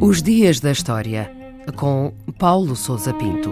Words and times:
Os 0.00 0.22
Dias 0.22 0.60
da 0.60 0.72
História, 0.72 1.30
com 1.76 2.12
Paulo 2.38 2.74
Souza 2.76 3.14
Pinto. 3.14 3.50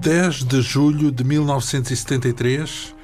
10 0.00 0.44
de 0.44 0.60
julho 0.62 1.12
de 1.12 1.22
1973, 1.22 2.94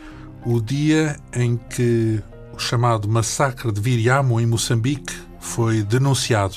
o 0.44 0.60
dia 0.60 1.16
em 1.32 1.56
que 1.56 2.20
o 2.52 2.58
chamado 2.58 3.08
massacre 3.08 3.70
de 3.70 3.80
Viriamo, 3.80 4.40
em 4.40 4.46
Moçambique, 4.46 5.14
foi 5.38 5.82
denunciado. 5.82 6.56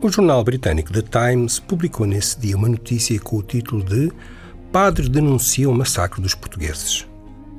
O 0.00 0.08
jornal 0.08 0.42
britânico 0.42 0.92
The 0.92 1.02
Times 1.02 1.58
publicou 1.58 2.06
nesse 2.06 2.40
dia 2.40 2.56
uma 2.56 2.68
notícia 2.70 3.20
com 3.20 3.36
o 3.36 3.42
título 3.42 3.84
de 3.84 4.10
Padre 4.72 5.08
denuncia 5.08 5.68
o 5.68 5.74
massacre 5.74 6.22
dos 6.22 6.32
portugueses. 6.32 7.04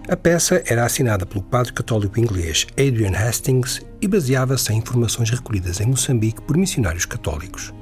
A 0.08 0.16
peça 0.16 0.64
era 0.66 0.86
assinada 0.86 1.26
pelo 1.26 1.44
padre 1.44 1.74
católico 1.74 2.18
inglês 2.18 2.66
Adrian 2.72 3.12
Hastings 3.12 3.82
e 4.02 4.08
baseava-se 4.08 4.72
em 4.72 4.78
informações 4.78 5.30
recolhidas 5.30 5.82
em 5.82 5.88
Moçambique 5.88 6.42
por 6.42 6.56
missionários 6.56 7.06
católicos. 7.06 7.74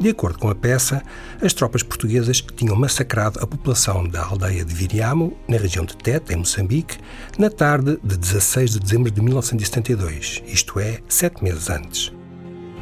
De 0.00 0.08
acordo 0.08 0.38
com 0.38 0.48
a 0.48 0.54
peça, 0.54 1.02
as 1.42 1.52
tropas 1.52 1.82
portuguesas 1.82 2.40
tinham 2.40 2.74
massacrado 2.74 3.38
a 3.40 3.46
população 3.46 4.08
da 4.08 4.24
aldeia 4.24 4.64
de 4.64 4.74
Viriamo, 4.74 5.36
na 5.46 5.58
região 5.58 5.84
de 5.84 5.94
Tete, 5.94 6.32
em 6.32 6.38
Moçambique, 6.38 6.96
na 7.38 7.50
tarde 7.50 7.98
de 8.02 8.16
16 8.16 8.70
de 8.70 8.80
dezembro 8.80 9.10
de 9.10 9.20
1972, 9.20 10.42
isto 10.46 10.80
é, 10.80 10.98
sete 11.06 11.44
meses 11.44 11.68
antes. 11.68 12.10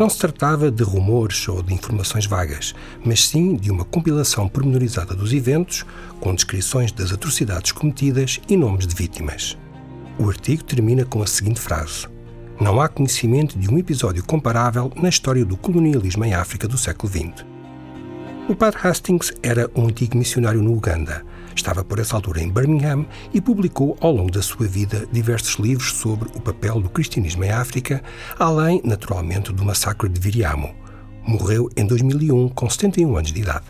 Não 0.01 0.09
se 0.09 0.17
tratava 0.17 0.71
de 0.71 0.83
rumores 0.83 1.47
ou 1.47 1.63
de 1.63 1.75
informações 1.75 2.25
vagas, 2.25 2.75
mas 3.05 3.29
sim 3.29 3.55
de 3.55 3.71
uma 3.71 3.85
compilação 3.85 4.49
pormenorizada 4.49 5.15
dos 5.15 5.31
eventos, 5.31 5.85
com 6.19 6.35
descrições 6.35 6.91
das 6.91 7.13
atrocidades 7.13 7.71
cometidas 7.73 8.41
e 8.49 8.57
nomes 8.57 8.87
de 8.87 8.95
vítimas. 8.95 9.59
O 10.19 10.27
artigo 10.27 10.65
termina 10.65 11.05
com 11.05 11.21
a 11.23 11.27
seguinte 11.27 11.61
frase: 11.61 12.09
Não 12.59 12.81
há 12.81 12.89
conhecimento 12.89 13.59
de 13.59 13.69
um 13.69 13.77
episódio 13.77 14.25
comparável 14.25 14.91
na 14.97 15.11
história 15.11 15.45
do 15.45 15.55
colonialismo 15.55 16.25
em 16.25 16.33
África 16.33 16.67
do 16.67 16.79
século 16.79 17.13
XX. 17.13 17.45
O 18.51 18.57
padre 18.57 18.81
Hastings 18.83 19.33
era 19.45 19.71
um 19.77 19.87
antigo 19.87 20.19
missionário 20.19 20.61
no 20.61 20.73
Uganda 20.73 21.25
Estava 21.55 21.85
por 21.85 22.01
essa 22.01 22.17
altura 22.17 22.41
em 22.41 22.51
Birmingham 22.51 23.07
e 23.33 23.41
publicou 23.41 23.97
ao 24.01 24.11
longo 24.11 24.33
da 24.33 24.43
sua 24.43 24.67
vida 24.67 25.07
diversos 25.13 25.55
livros 25.55 25.93
sobre 25.93 26.29
o 26.35 26.41
papel 26.41 26.81
do 26.81 26.89
cristianismo 26.89 27.45
em 27.45 27.51
África, 27.51 28.03
além, 28.41 28.81
naturalmente, 28.85 29.53
do 29.53 29.65
massacre 29.65 30.09
de 30.09 30.21
Viriamo. 30.21 30.75
Morreu 31.23 31.71
em 31.77 31.87
2001 31.87 32.49
com 32.49 32.69
71 32.69 33.17
anos 33.17 33.31
de 33.33 33.41
idade. 33.41 33.67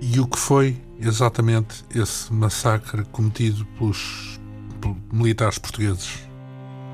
E 0.00 0.18
o 0.18 0.26
que 0.26 0.38
foi 0.38 0.76
exatamente 0.98 1.84
esse 1.94 2.32
massacre 2.32 3.04
cometido 3.12 3.66
pelos, 3.78 4.40
militares 5.12 5.58
portugueses? 5.58 6.25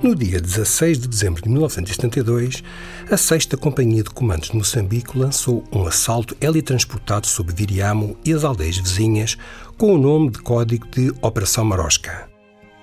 No 0.02 0.16
dia 0.16 0.40
16 0.40 0.98
de 0.98 1.06
dezembro 1.06 1.40
de 1.40 1.48
1972, 1.48 2.64
a 3.08 3.16
6 3.16 3.46
Companhia 3.60 4.02
de 4.02 4.10
Comandos 4.10 4.48
de 4.48 4.56
Moçambique 4.56 5.16
lançou 5.16 5.62
um 5.72 5.86
assalto 5.86 6.36
helitransportado 6.40 7.28
sobre 7.28 7.54
Viriamo 7.54 8.16
e 8.24 8.32
as 8.32 8.42
aldeias 8.42 8.78
vizinhas 8.78 9.38
com 9.78 9.94
o 9.94 9.98
nome 9.98 10.30
de 10.30 10.40
código 10.40 10.88
de 10.88 11.12
Operação 11.22 11.64
Marosca. 11.64 12.28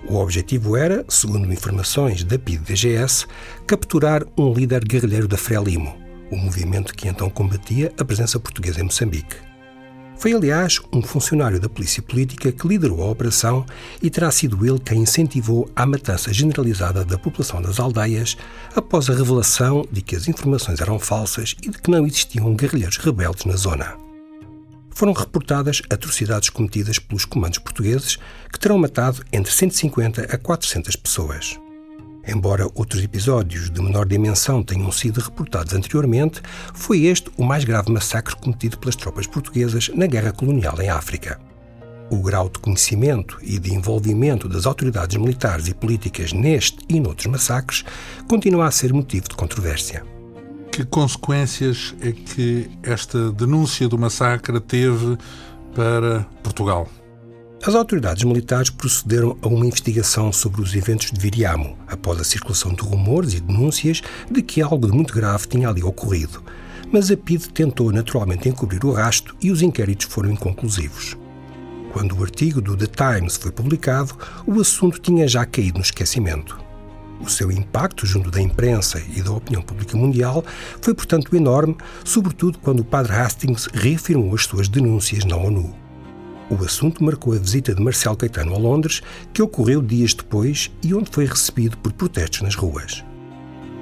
O 0.08 0.16
objetivo 0.16 0.78
era, 0.78 1.04
segundo 1.10 1.52
informações 1.52 2.24
da 2.24 2.40
PID-DGS, 2.40 3.28
capturar 3.68 4.24
um 4.38 4.54
líder 4.54 4.86
guerrilheiro 4.86 5.28
da 5.28 5.36
Frelimo, 5.36 5.94
o 6.32 6.38
movimento 6.38 6.96
que 6.96 7.10
então 7.10 7.30
combatia 7.30 7.92
a 8.00 8.06
presença 8.06 8.40
portuguesa 8.40 8.80
em 8.80 8.84
Moçambique. 8.84 9.49
Foi, 10.20 10.34
aliás, 10.34 10.82
um 10.92 11.02
funcionário 11.02 11.62
da 11.62 11.70
polícia 11.70 12.04
política 12.04 12.52
que 12.52 12.68
liderou 12.68 13.02
a 13.02 13.10
operação 13.10 13.66
e 14.02 14.10
terá 14.10 14.30
sido 14.30 14.66
ele 14.66 14.78
quem 14.78 15.04
incentivou 15.04 15.72
a 15.74 15.86
matança 15.86 16.34
generalizada 16.34 17.06
da 17.06 17.18
população 17.18 17.62
das 17.62 17.80
aldeias 17.80 18.36
após 18.76 19.10
a 19.10 19.14
revelação 19.14 19.88
de 19.90 20.02
que 20.02 20.18
as 20.18 20.28
informações 20.28 20.82
eram 20.82 21.00
falsas 21.00 21.56
e 21.64 21.70
de 21.70 21.78
que 21.78 21.90
não 21.90 22.06
existiam 22.06 22.54
guerrilheiros 22.54 22.98
rebeldes 22.98 23.46
na 23.46 23.56
zona. 23.56 23.96
Foram 24.90 25.14
reportadas 25.14 25.82
atrocidades 25.90 26.50
cometidas 26.50 27.00
pelos 27.00 27.24
comandos 27.24 27.60
portugueses 27.60 28.18
que 28.52 28.60
terão 28.60 28.78
matado 28.78 29.24
entre 29.32 29.54
150 29.54 30.24
a 30.24 30.38
400 30.38 30.98
pessoas. 30.98 31.58
Embora 32.32 32.70
outros 32.76 33.04
episódios 33.04 33.72
de 33.72 33.82
menor 33.82 34.06
dimensão 34.06 34.62
tenham 34.62 34.92
sido 34.92 35.20
reportados 35.20 35.74
anteriormente, 35.74 36.44
foi 36.76 37.06
este 37.06 37.32
o 37.36 37.44
mais 37.44 37.64
grave 37.64 37.92
massacre 37.92 38.36
cometido 38.36 38.78
pelas 38.78 38.96
tropas 38.96 39.26
portuguesas 39.26 39.90
na 39.96 40.06
guerra 40.06 40.32
colonial 40.32 40.80
em 40.80 40.90
África. 40.90 41.40
O 42.12 42.22
grau 42.22 42.48
de 42.48 42.60
conhecimento 42.60 43.40
e 43.42 43.58
de 43.58 43.74
envolvimento 43.74 44.48
das 44.48 44.68
autoridades 44.68 45.18
militares 45.18 45.68
e 45.68 45.74
políticas 45.74 46.32
neste 46.32 46.78
e 46.88 47.00
noutros 47.00 47.26
massacres 47.26 47.84
continua 48.28 48.68
a 48.68 48.72
ser 48.72 48.94
motivo 48.94 49.28
de 49.28 49.36
controvérsia. 49.36 50.06
Que 50.72 50.86
consequências 50.86 51.96
é 52.00 52.12
que 52.12 52.70
esta 52.84 53.32
denúncia 53.32 53.90
do 53.90 53.98
massacre 53.98 54.60
teve 54.60 55.18
para 55.74 56.28
Portugal? 56.44 56.88
As 57.62 57.76
autoridades 57.76 58.24
militares 58.24 58.70
procederam 58.70 59.38
a 59.42 59.48
uma 59.50 59.66
investigação 59.66 60.32
sobre 60.32 60.62
os 60.62 60.74
eventos 60.74 61.12
de 61.12 61.20
Viriamo, 61.20 61.78
após 61.88 62.18
a 62.22 62.24
circulação 62.24 62.74
de 62.74 62.82
rumores 62.82 63.34
e 63.34 63.42
denúncias 63.42 64.02
de 64.32 64.42
que 64.42 64.62
algo 64.62 64.88
de 64.88 64.94
muito 64.94 65.14
grave 65.14 65.46
tinha 65.46 65.68
ali 65.68 65.84
ocorrido. 65.84 66.42
Mas 66.90 67.12
a 67.12 67.18
PID 67.18 67.50
tentou 67.50 67.92
naturalmente 67.92 68.48
encobrir 68.48 68.86
o 68.86 68.94
rasto 68.94 69.36
e 69.42 69.52
os 69.52 69.62
inquéritos 69.62 70.08
foram 70.08 70.32
inconclusivos. 70.32 71.18
Quando 71.92 72.18
o 72.18 72.24
artigo 72.24 72.62
do 72.62 72.78
The 72.78 72.88
Times 72.88 73.36
foi 73.36 73.52
publicado, 73.52 74.18
o 74.48 74.62
assunto 74.62 74.98
tinha 74.98 75.28
já 75.28 75.46
caído 75.46 75.80
no 75.80 75.84
esquecimento. 75.84 76.58
O 77.20 77.30
seu 77.30 77.52
impacto 77.52 78.06
junto 78.06 78.32
da 78.32 78.42
imprensa 78.42 79.04
e 79.14 79.22
da 79.22 79.34
opinião 79.34 79.62
pública 79.62 79.98
mundial 79.98 80.46
foi, 80.82 80.94
portanto, 80.94 81.36
enorme, 81.36 81.76
sobretudo 82.06 82.58
quando 82.60 82.80
o 82.80 82.86
padre 82.86 83.12
Hastings 83.12 83.68
reafirmou 83.74 84.34
as 84.34 84.46
suas 84.46 84.70
denúncias 84.70 85.26
na 85.26 85.36
ONU. 85.36 85.89
O 86.50 86.64
assunto 86.66 87.04
marcou 87.04 87.34
a 87.34 87.38
visita 87.38 87.76
de 87.76 87.82
Marcelo 87.82 88.18
Caetano 88.18 88.56
a 88.56 88.58
Londres, 88.58 89.02
que 89.32 89.42
ocorreu 89.42 89.82
dias 89.82 90.16
depois 90.16 90.72
e 90.84 90.96
onde 90.96 91.12
foi 91.12 91.26
recebido 91.26 91.78
por 91.78 91.94
protestos 91.94 92.42
nas 92.42 92.56
ruas. 92.56 93.04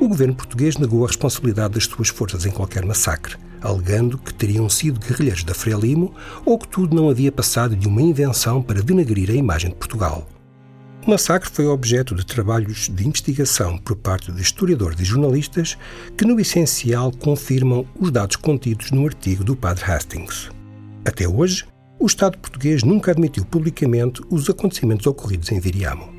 O 0.01 0.07
governo 0.07 0.35
português 0.35 0.77
negou 0.77 1.03
a 1.05 1.07
responsabilidade 1.07 1.75
das 1.75 1.85
suas 1.85 2.09
forças 2.09 2.45
em 2.45 2.51
qualquer 2.51 2.85
massacre, 2.85 3.37
alegando 3.61 4.17
que 4.17 4.33
teriam 4.33 4.69
sido 4.69 4.99
guerrilheiros 4.99 5.43
da 5.43 5.53
Frelimo 5.53 6.13
ou 6.45 6.59
que 6.59 6.67
tudo 6.67 6.95
não 6.95 7.09
havia 7.09 7.31
passado 7.31 7.75
de 7.75 7.87
uma 7.87 8.01
invenção 8.01 8.61
para 8.61 8.81
denegrir 8.81 9.29
a 9.31 9.33
imagem 9.33 9.69
de 9.69 9.77
Portugal. 9.77 10.27
O 11.05 11.09
massacre 11.09 11.49
foi 11.49 11.65
objeto 11.65 12.13
de 12.13 12.25
trabalhos 12.25 12.89
de 12.89 13.07
investigação 13.07 13.77
por 13.77 13.95
parte 13.95 14.29
de 14.29 14.41
historiadores 14.41 14.99
e 14.99 15.05
jornalistas 15.05 15.77
que, 16.17 16.25
no 16.25 16.37
essencial, 16.37 17.13
confirmam 17.13 17.87
os 17.97 18.11
dados 18.11 18.35
contidos 18.35 18.91
no 18.91 19.05
artigo 19.05 19.41
do 19.41 19.55
Padre 19.55 19.85
Hastings. 19.85 20.49
Até 21.05 21.25
hoje, 21.25 21.65
o 21.99 22.05
Estado 22.05 22.37
português 22.37 22.83
nunca 22.83 23.11
admitiu 23.11 23.45
publicamente 23.45 24.21
os 24.29 24.49
acontecimentos 24.49 25.07
ocorridos 25.07 25.51
em 25.51 25.59
Viriamo. 25.59 26.16